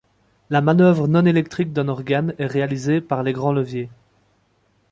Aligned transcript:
La 0.49 0.61
manœuvre 0.61 1.07
non 1.07 1.27
électrique 1.27 1.73
d’un 1.73 1.87
organe 1.87 2.33
est 2.39 2.47
réalisée 2.47 3.01
par 3.01 3.21
les 3.21 3.33
grands 3.33 3.53
leviers. 3.53 3.91